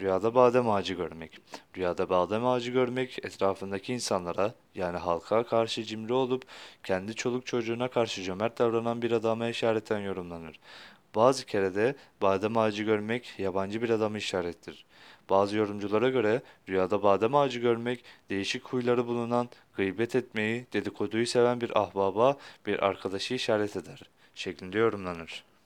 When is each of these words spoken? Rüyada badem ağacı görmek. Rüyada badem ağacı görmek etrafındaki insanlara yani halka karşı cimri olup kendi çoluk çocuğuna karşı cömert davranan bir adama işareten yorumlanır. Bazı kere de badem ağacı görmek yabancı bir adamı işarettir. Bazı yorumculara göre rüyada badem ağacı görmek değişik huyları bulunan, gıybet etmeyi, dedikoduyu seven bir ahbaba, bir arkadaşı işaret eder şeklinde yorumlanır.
Rüyada 0.00 0.34
badem 0.34 0.70
ağacı 0.70 0.94
görmek. 0.94 1.38
Rüyada 1.76 2.08
badem 2.08 2.46
ağacı 2.46 2.70
görmek 2.70 3.24
etrafındaki 3.24 3.92
insanlara 3.92 4.54
yani 4.74 4.98
halka 4.98 5.44
karşı 5.44 5.84
cimri 5.84 6.12
olup 6.12 6.44
kendi 6.84 7.14
çoluk 7.14 7.46
çocuğuna 7.46 7.88
karşı 7.88 8.22
cömert 8.22 8.58
davranan 8.58 9.02
bir 9.02 9.10
adama 9.10 9.48
işareten 9.48 9.98
yorumlanır. 9.98 10.60
Bazı 11.14 11.46
kere 11.46 11.74
de 11.74 11.94
badem 12.22 12.58
ağacı 12.58 12.82
görmek 12.82 13.38
yabancı 13.38 13.82
bir 13.82 13.90
adamı 13.90 14.18
işarettir. 14.18 14.84
Bazı 15.30 15.56
yorumculara 15.56 16.08
göre 16.08 16.42
rüyada 16.68 17.02
badem 17.02 17.34
ağacı 17.34 17.60
görmek 17.60 18.04
değişik 18.30 18.64
huyları 18.64 19.06
bulunan, 19.06 19.48
gıybet 19.76 20.16
etmeyi, 20.16 20.66
dedikoduyu 20.72 21.26
seven 21.26 21.60
bir 21.60 21.80
ahbaba, 21.82 22.36
bir 22.66 22.86
arkadaşı 22.86 23.34
işaret 23.34 23.76
eder 23.76 24.02
şeklinde 24.34 24.78
yorumlanır. 24.78 25.49